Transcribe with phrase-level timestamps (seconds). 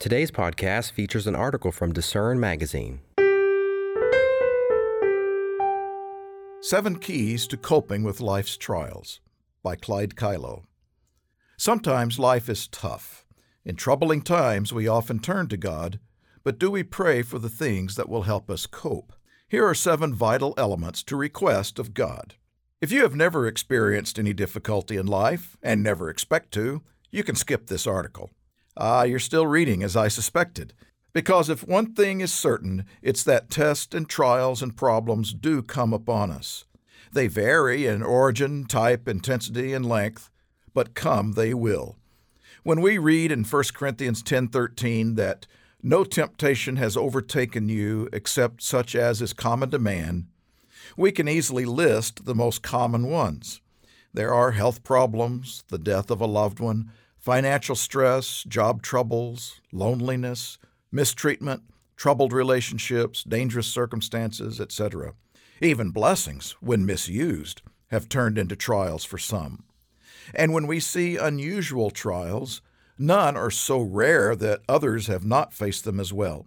[0.00, 3.00] Today's podcast features an article from Discern Magazine.
[6.62, 9.20] Seven Keys to Coping with Life's Trials
[9.62, 10.64] by Clyde Kilough.
[11.58, 13.26] Sometimes life is tough.
[13.62, 16.00] In troubling times, we often turn to God,
[16.44, 19.12] but do we pray for the things that will help us cope?
[19.48, 22.36] Here are seven vital elements to request of God.
[22.80, 26.80] If you have never experienced any difficulty in life, and never expect to,
[27.10, 28.30] you can skip this article.
[28.82, 30.72] Ah, you're still reading, as I suspected.
[31.12, 35.92] Because if one thing is certain, it's that tests and trials and problems do come
[35.92, 36.64] upon us.
[37.12, 40.30] They vary in origin, type, intensity, and length,
[40.72, 41.98] but come they will.
[42.62, 45.46] When we read in 1 Corinthians 10:13 that
[45.82, 50.28] no temptation has overtaken you except such as is common to man,
[50.96, 53.60] we can easily list the most common ones.
[54.14, 60.58] There are health problems, the death of a loved one, financial stress, job troubles, loneliness,
[60.90, 61.62] mistreatment,
[61.96, 65.12] troubled relationships, dangerous circumstances, etc.
[65.60, 69.64] Even blessings, when misused, have turned into trials for some.
[70.34, 72.62] And when we see unusual trials,
[72.98, 76.46] none are so rare that others have not faced them as well.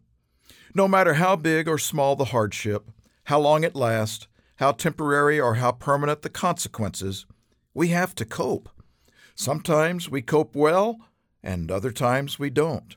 [0.74, 2.90] No matter how big or small the hardship,
[3.26, 7.28] how long it lasts, how temporary or how permanent the consequences,
[7.74, 8.70] we have to cope.
[9.36, 11.00] Sometimes we cope well,
[11.42, 12.96] and other times we don't.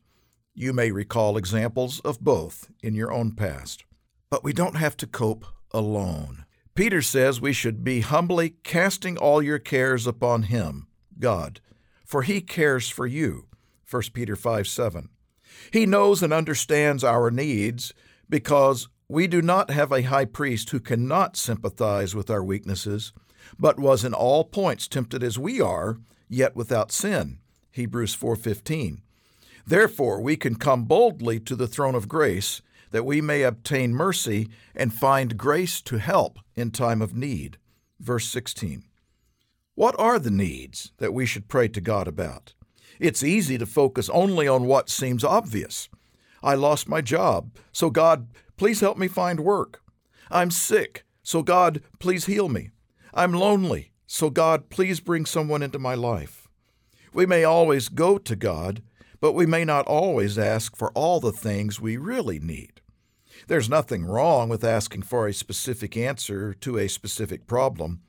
[0.54, 3.84] You may recall examples of both in your own past.
[4.30, 6.44] But we don't have to cope alone.
[6.74, 11.60] Peter says we should be humbly casting all your cares upon him, God,
[12.04, 13.46] for he cares for you.
[13.88, 15.08] 1 Peter 5 7.
[15.72, 17.94] He knows and understands our needs
[18.28, 23.12] because we do not have a high priest who cannot sympathize with our weaknesses,
[23.58, 25.98] but was in all points tempted as we are,
[26.28, 27.38] yet without sin.
[27.72, 29.02] Hebrews 4:15.
[29.66, 34.48] Therefore we can come boldly to the throne of grace that we may obtain mercy
[34.74, 37.58] and find grace to help in time of need.
[38.00, 38.84] Verse 16.
[39.74, 42.54] What are the needs that we should pray to God about?
[42.98, 45.88] It's easy to focus only on what seems obvious.
[46.42, 49.82] I lost my job, so God, please help me find work.
[50.30, 52.70] I'm sick, so God, please heal me.
[53.12, 56.48] I'm lonely, so God, please bring someone into my life.
[57.12, 58.82] We may always go to God,
[59.20, 62.80] but we may not always ask for all the things we really need.
[63.48, 68.00] There's nothing wrong with asking for a specific answer to a specific problem,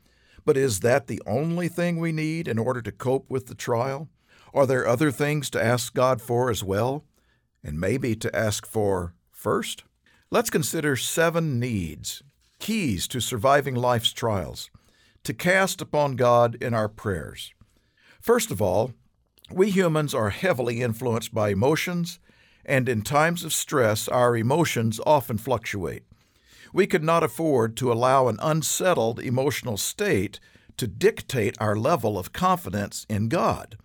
[0.46, 4.10] but is that the only thing we need in order to cope with the trial?
[4.54, 7.04] Are there other things to ask God for as well?
[7.64, 9.84] And maybe to ask for first?
[10.32, 12.24] Let's consider seven needs,
[12.60, 14.70] keys to surviving life's trials,
[15.28, 17.54] to cast upon God in our prayers.
[18.22, 18.94] First of all,
[19.52, 22.18] we humans are heavily influenced by emotions,
[22.64, 26.04] and in times of stress, our emotions often fluctuate.
[26.72, 30.40] We could not afford to allow an unsettled emotional state
[30.78, 33.78] to dictate our level of confidence in God.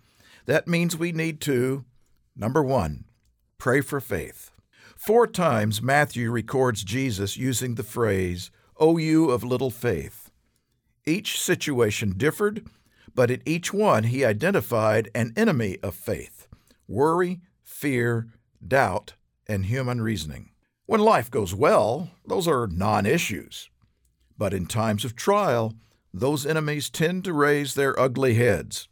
[0.45, 1.83] That means we need to,
[2.37, 3.03] number one,
[3.57, 4.49] pray for faith.
[4.95, 10.22] Four times Matthew records Jesus using the phrase, O you of little faith.
[11.05, 12.65] Each situation differed,
[13.13, 16.47] but in each one he identified an enemy of faith
[16.87, 18.27] worry, fear,
[18.65, 19.13] doubt,
[19.47, 20.51] and human reasoning.
[20.85, 23.69] When life goes well, those are non issues.
[24.37, 25.73] But in times of trial,
[26.13, 28.87] those enemies tend to raise their ugly heads.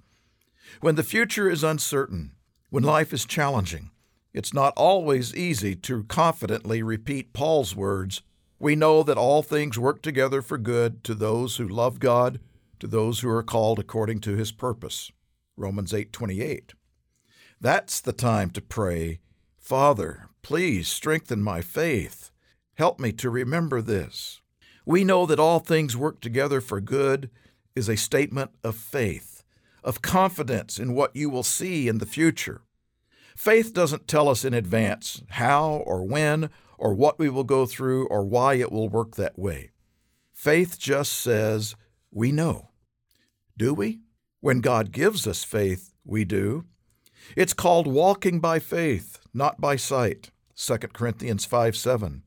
[0.80, 2.32] When the future is uncertain,
[2.70, 3.92] when life is challenging,
[4.34, 8.22] it's not always easy to confidently repeat Paul's words
[8.62, 12.40] We know that all things work together for good to those who love God
[12.80, 15.12] to those who are called according to his purpose.
[15.58, 16.76] Romans 8:28.
[17.60, 19.20] That's the time to pray,
[19.58, 22.30] Father, please strengthen my faith.
[22.76, 24.42] Help me to remember this.
[24.86, 27.32] We know that all things work together for good
[27.76, 29.44] is a statement of faith,
[29.84, 32.62] of confidence in what you will see in the future.
[33.36, 38.08] Faith doesn't tell us in advance how or when or what we will go through
[38.08, 39.70] or why it will work that way.
[40.34, 41.76] Faith just says,
[42.12, 42.72] We know.
[43.56, 44.00] Do we?
[44.40, 46.66] When God gives us faith, we do.
[47.38, 50.32] It's called walking by faith, not by sight.
[50.56, 52.24] 2 Corinthians 5 7.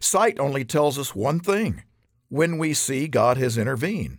[0.00, 1.82] Sight only tells us one thing
[2.28, 4.18] when we see God has intervened.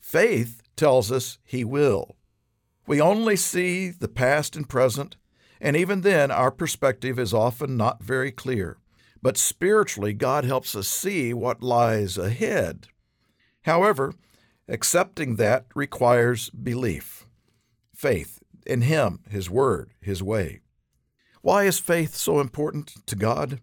[0.00, 2.16] Faith tells us He will.
[2.86, 5.16] We only see the past and present,
[5.60, 8.78] and even then our perspective is often not very clear.
[9.22, 12.88] But spiritually, God helps us see what lies ahead.
[13.62, 14.14] However,
[14.70, 17.24] Accepting that requires belief,
[17.94, 20.60] faith in Him, His Word, His way.
[21.40, 23.62] Why is faith so important to God?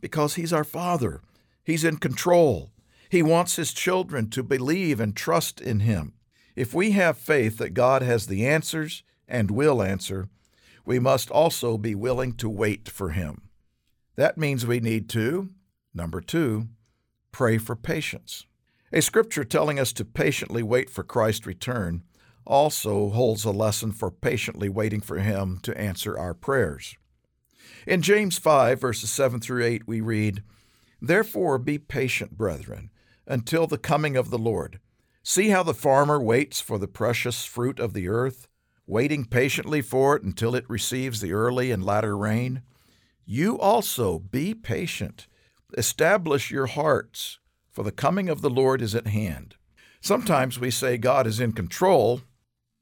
[0.00, 1.20] Because He's our Father.
[1.62, 2.72] He's in control.
[3.10, 6.14] He wants His children to believe and trust in Him.
[6.54, 10.30] If we have faith that God has the answers and will answer,
[10.86, 13.45] we must also be willing to wait for Him.
[14.16, 15.50] That means we need to,
[15.94, 16.68] number two,
[17.32, 18.46] pray for patience.
[18.92, 22.02] A scripture telling us to patiently wait for Christ's return
[22.46, 26.96] also holds a lesson for patiently waiting for Him to answer our prayers.
[27.86, 30.42] In James 5, verses 7 through 8, we read,
[31.00, 32.90] Therefore be patient, brethren,
[33.26, 34.80] until the coming of the Lord.
[35.22, 38.46] See how the farmer waits for the precious fruit of the earth,
[38.86, 42.62] waiting patiently for it until it receives the early and latter rain.
[43.28, 45.26] You also be patient.
[45.76, 47.40] Establish your hearts,
[47.72, 49.56] for the coming of the Lord is at hand.
[50.00, 52.20] Sometimes we say God is in control,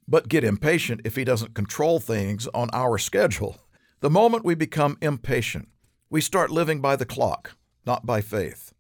[0.06, 3.56] but get impatient if He doesn't control things on our schedule.
[4.00, 5.68] The moment we become impatient,
[6.10, 7.56] we start living by the clock,
[7.86, 8.74] not by faith.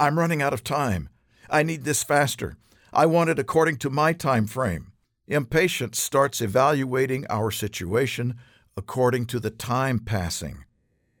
[0.00, 1.10] I'm running out of time.
[1.48, 2.56] I need this faster.
[2.92, 4.90] I want it according to my time frame.
[5.28, 8.34] Impatience starts evaluating our situation
[8.76, 10.64] according to the time passing.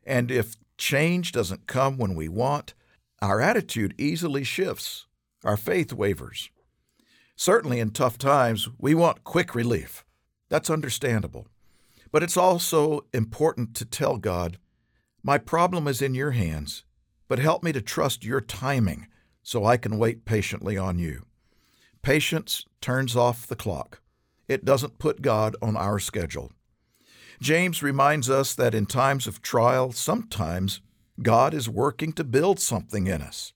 [0.06, 2.74] And if change doesn't come when we want,
[3.20, 5.06] our attitude easily shifts.
[5.44, 6.50] Our faith wavers.
[7.36, 10.04] Certainly in tough times, we want quick relief.
[10.48, 11.48] That's understandable.
[12.12, 14.58] But it's also important to tell God,
[15.22, 16.84] My problem is in your hands,
[17.28, 19.08] but help me to trust your timing
[19.42, 21.24] so I can wait patiently on you.
[22.02, 24.00] Patience turns off the clock.
[24.48, 26.52] It doesn't put God on our schedule.
[27.40, 30.80] James reminds us that in times of trial, sometimes
[31.22, 33.52] God is working to build something in us,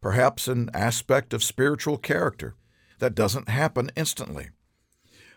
[0.00, 2.54] perhaps an aspect of spiritual character
[2.98, 4.50] that doesn't happen instantly.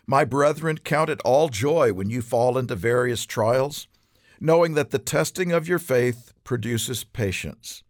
[0.06, 3.86] My brethren, count it all joy when you fall into various trials,
[4.40, 7.82] knowing that the testing of your faith produces patience.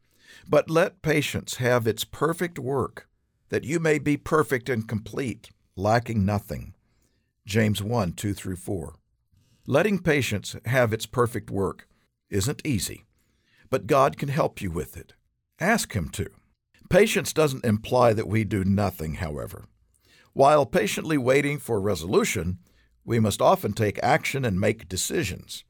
[0.49, 3.09] But let patience have its perfect work,
[3.49, 6.75] that you may be perfect and complete, lacking nothing.
[7.47, 9.00] James 1 2 through 4.
[9.67, 11.87] Letting patience have its perfect work
[12.31, 13.05] isn't easy,
[13.69, 15.15] but God can help you with it.
[15.59, 16.27] Ask Him to.
[16.89, 19.67] Patience doesn't imply that we do nothing, however.
[20.33, 22.59] While patiently waiting for resolution,
[23.05, 25.65] we must often take action and make decisions.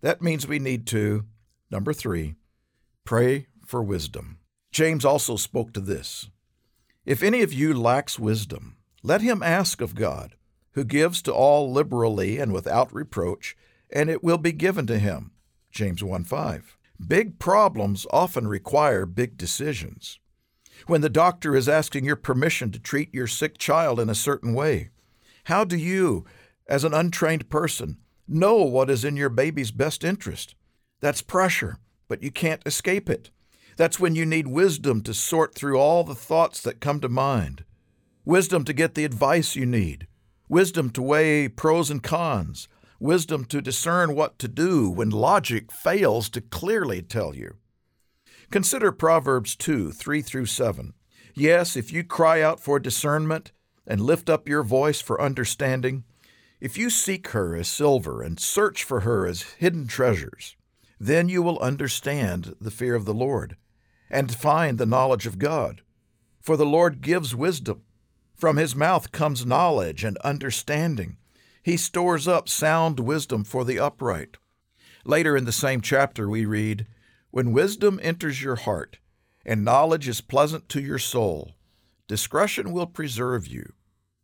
[0.00, 1.24] That means we need to,
[1.70, 2.36] number three,
[3.04, 4.38] pray for wisdom.
[4.70, 6.28] James also spoke to this
[7.04, 10.36] If any of you lacks wisdom, let him ask of God,
[10.72, 13.56] who gives to all liberally and without reproach,
[13.90, 15.32] and it will be given to him.
[15.70, 16.76] James 1 5.
[17.06, 20.18] Big problems often require big decisions
[20.86, 24.54] when the doctor is asking your permission to treat your sick child in a certain
[24.54, 24.90] way?
[25.44, 26.24] How do you,
[26.68, 27.98] as an untrained person,
[28.28, 30.54] know what is in your baby's best interest?
[31.00, 31.78] That's pressure,
[32.08, 33.30] but you can't escape it.
[33.76, 37.64] That's when you need wisdom to sort through all the thoughts that come to mind,
[38.24, 40.06] wisdom to get the advice you need,
[40.52, 42.68] wisdom to weigh pros and cons,
[43.00, 47.56] wisdom to discern what to do when logic fails to clearly tell you.
[48.50, 50.92] Consider Proverbs 2 3 through 7.
[51.34, 53.50] Yes, if you cry out for discernment
[53.86, 56.04] and lift up your voice for understanding,
[56.60, 60.54] if you seek her as silver and search for her as hidden treasures,
[61.00, 63.56] then you will understand the fear of the Lord
[64.10, 65.80] and find the knowledge of God.
[66.42, 67.84] For the Lord gives wisdom.
[68.42, 71.16] From his mouth comes knowledge and understanding.
[71.62, 74.36] He stores up sound wisdom for the upright.
[75.04, 76.88] Later in the same chapter, we read,
[77.30, 78.98] when wisdom enters your heart,
[79.46, 81.52] and knowledge is pleasant to your soul,
[82.08, 83.74] discretion will preserve you,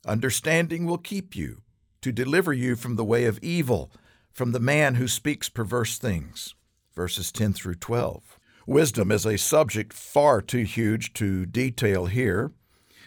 [0.05, 1.63] understanding will keep you,
[2.01, 3.93] to deliver you from the way of evil,
[4.33, 6.57] from the man who speaks perverse things.
[6.93, 8.37] Verses 10 through 12.
[8.67, 12.51] Wisdom is a subject far too huge to detail here.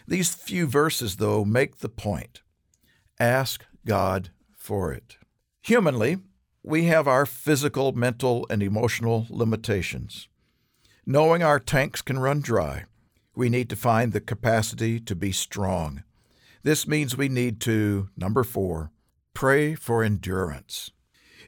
[0.06, 2.42] These few verses, though, make the point.
[3.20, 5.16] Ask God for it.
[5.62, 6.18] Humanly,
[6.62, 10.28] we have our physical, mental, and emotional limitations.
[11.04, 12.84] Knowing our tanks can run dry,
[13.34, 16.04] we need to find the capacity to be strong.
[16.62, 18.92] This means we need to, number 4,
[19.34, 20.90] pray for endurance.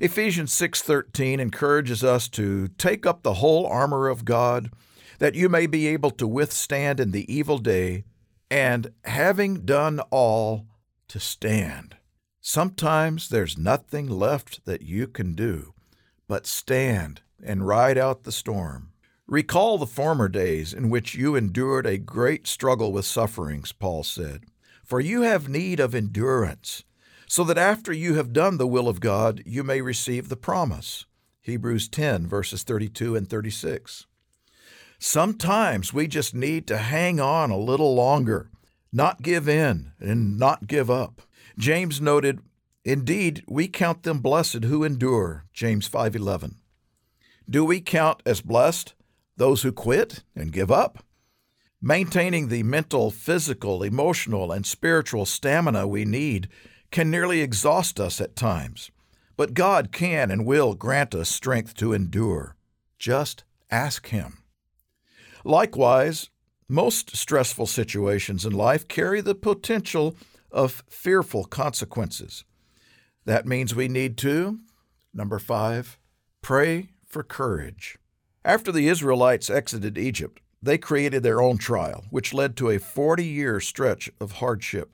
[0.01, 4.73] Ephesians 6:13 encourages us to take up the whole armor of God
[5.21, 8.05] that you may be able to withstand in the evil day
[8.55, 10.65] and having done all
[11.09, 11.97] to stand.
[12.41, 15.75] Sometimes there's nothing left that you can do
[16.29, 18.93] but stand and ride out the storm.
[19.27, 24.45] Recall the former days in which you endured a great struggle with sufferings, Paul said.
[24.85, 26.85] For you have need of endurance,
[27.27, 31.07] so that after you have done the will of God, you may receive the promise.
[31.43, 34.07] Hebrews 10, verses 32 and 36.
[34.99, 38.51] Sometimes we just need to hang on a little longer,
[38.93, 41.23] not give in, and not give up.
[41.59, 42.41] James noted,
[42.85, 46.57] Indeed, we count them blessed who endure, James 5:11.
[47.49, 48.95] Do we count as blessed
[49.37, 51.03] those who quit and give up?
[51.81, 56.49] Maintaining the mental, physical, emotional, and spiritual stamina we need
[56.91, 58.91] can nearly exhaust us at times.
[59.37, 62.57] But God can and will grant us strength to endure.
[62.99, 64.44] Just ask Him.
[65.45, 66.31] Likewise,
[66.69, 70.17] most stressful situations in life carry the potential
[70.51, 72.45] of fearful consequences.
[73.27, 74.61] That means we need to,
[75.13, 75.99] number five,
[76.41, 77.99] pray for courage.
[78.45, 83.25] After the Israelites exited Egypt, they created their own trial, which led to a 40
[83.25, 84.91] year stretch of hardship.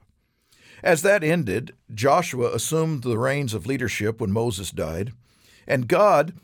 [0.82, 5.12] As that ended, Joshua assumed the reins of leadership when Moses died,
[5.66, 6.34] and God,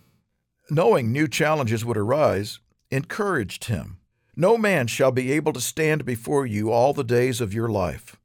[0.70, 2.60] knowing new challenges would arise,
[2.90, 3.98] encouraged him.
[4.36, 8.16] No man shall be able to stand before you all the days of your life.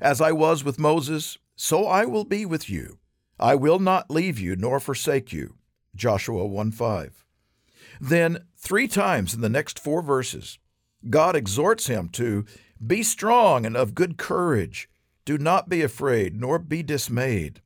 [0.00, 2.98] As I was with Moses, so I will be with you.
[3.38, 5.56] I will not leave you nor forsake you.
[5.94, 7.24] Joshua 1 5.
[8.00, 10.58] Then, three times in the next four verses,
[11.08, 12.44] God exhorts him to
[12.84, 14.88] be strong and of good courage.
[15.24, 17.60] Do not be afraid, nor be dismayed.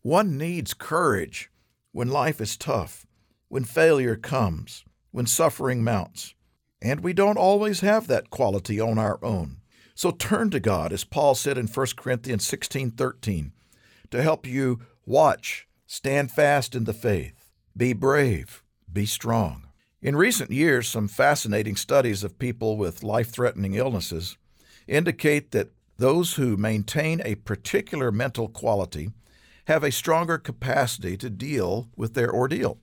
[0.00, 1.50] One needs courage
[1.92, 3.06] when life is tough,
[3.48, 6.34] when failure comes, when suffering mounts.
[6.82, 9.58] And we don't always have that quality on our own.
[9.94, 13.52] So turn to God, as Paul said in 1 Corinthians 16:13,
[14.10, 19.68] to help you watch, stand fast in the faith, be brave, be strong.
[20.00, 24.36] In recent years, some fascinating studies of people with life-threatening illnesses
[24.88, 29.10] indicate that those who maintain a particular mental quality
[29.66, 32.78] have a stronger capacity to deal with their ordeal.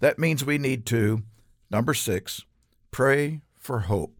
[0.00, 1.22] That means we need to,
[1.70, 2.44] number six,
[2.90, 4.16] pray for hope.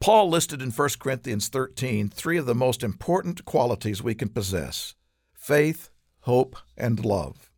[0.00, 4.94] Paul listed in 1 Corinthians 13 three of the most important qualities we can possess
[5.34, 7.50] faith, hope, and love.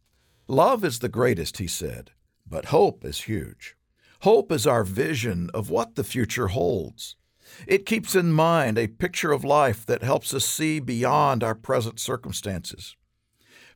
[0.46, 2.10] Love is the greatest, he said,
[2.46, 3.76] but hope is huge.
[4.22, 7.16] Hope is our vision of what the future holds.
[7.66, 12.00] It keeps in mind a picture of life that helps us see beyond our present
[12.00, 12.96] circumstances.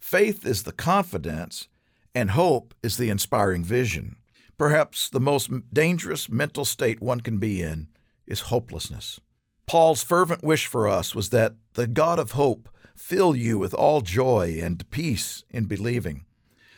[0.01, 1.69] Faith is the confidence,
[2.15, 4.17] and hope is the inspiring vision.
[4.59, 7.89] Perhaps the most dangerous mental state one can be in
[8.27, 9.21] is hopelessness.
[9.67, 14.01] Paul's fervent wish for us was that the God of hope fill you with all
[14.01, 16.25] joy and peace in believing,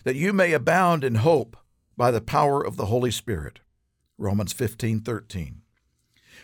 [0.05, 1.57] that you may abound in hope
[1.97, 3.61] by the power of the Holy Spirit.
[4.19, 5.63] Romans 15:13.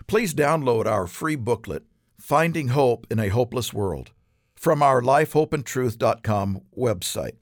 [0.06, 1.84] Please download our free booklet,
[2.18, 4.12] Finding Hope in a Hopeless World,
[4.54, 7.36] from our lifehopeandtruth.com website.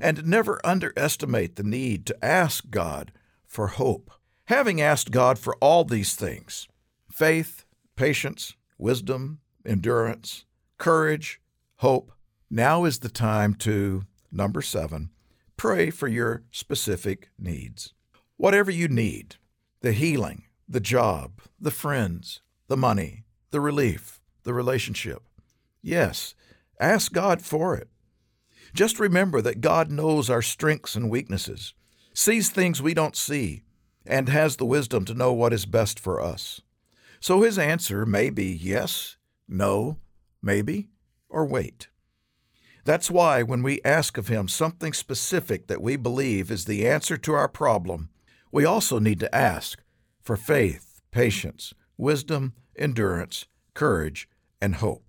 [0.00, 3.12] And never underestimate the need to ask God
[3.46, 4.10] for hope.
[4.46, 6.68] Having asked God for all these things
[7.10, 7.64] faith,
[7.96, 10.44] patience, wisdom, endurance,
[10.78, 11.40] courage,
[11.76, 12.12] hope
[12.50, 15.10] now is the time to, number seven,
[15.56, 17.92] pray for your specific needs.
[18.36, 19.36] Whatever you need
[19.80, 25.22] the healing, the job, the friends, the money, the relief, the relationship.
[25.82, 26.34] Yes,
[26.80, 27.88] ask God for it.
[28.74, 31.74] Just remember that God knows our strengths and weaknesses,
[32.12, 33.62] sees things we don't see,
[34.06, 36.60] and has the wisdom to know what is best for us.
[37.20, 39.16] So his answer may be yes,
[39.48, 39.98] no,
[40.42, 40.88] maybe,
[41.28, 41.88] or wait.
[42.84, 47.16] That's why when we ask of him something specific that we believe is the answer
[47.18, 48.08] to our problem,
[48.50, 49.82] we also need to ask
[50.22, 54.28] for faith, patience, wisdom, endurance, courage,
[54.60, 55.04] and hope.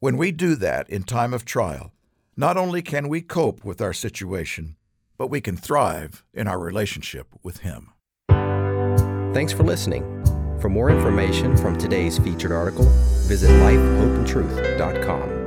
[0.00, 1.92] When we do that in time of trial,
[2.36, 4.76] not only can we cope with our situation,
[5.16, 7.92] but we can thrive in our relationship with Him.
[9.32, 10.02] Thanks for listening.
[10.60, 12.84] For more information from today's featured article,
[13.28, 15.45] visit lifehopeandtruth.com.